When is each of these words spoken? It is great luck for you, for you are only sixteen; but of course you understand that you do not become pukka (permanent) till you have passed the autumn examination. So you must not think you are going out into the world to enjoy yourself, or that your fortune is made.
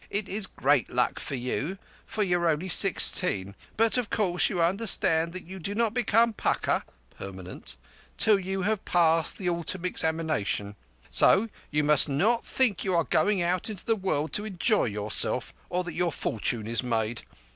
It 0.09 0.27
is 0.27 0.47
great 0.47 0.89
luck 0.89 1.19
for 1.19 1.35
you, 1.35 1.77
for 2.07 2.23
you 2.23 2.39
are 2.39 2.49
only 2.49 2.69
sixteen; 2.69 3.53
but 3.77 3.97
of 3.97 4.09
course 4.09 4.49
you 4.49 4.59
understand 4.59 5.31
that 5.33 5.43
you 5.45 5.59
do 5.59 5.75
not 5.75 5.93
become 5.93 6.33
pukka 6.33 6.81
(permanent) 7.11 7.75
till 8.17 8.39
you 8.39 8.63
have 8.63 8.83
passed 8.83 9.37
the 9.37 9.47
autumn 9.47 9.85
examination. 9.85 10.75
So 11.11 11.49
you 11.69 11.83
must 11.83 12.09
not 12.09 12.43
think 12.47 12.83
you 12.83 12.95
are 12.95 13.03
going 13.03 13.43
out 13.43 13.69
into 13.69 13.85
the 13.85 13.95
world 13.95 14.33
to 14.33 14.45
enjoy 14.45 14.85
yourself, 14.85 15.53
or 15.69 15.83
that 15.83 15.93
your 15.93 16.11
fortune 16.11 16.65
is 16.65 16.81
made. 16.81 17.21